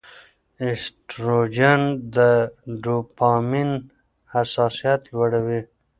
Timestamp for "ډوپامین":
2.83-3.71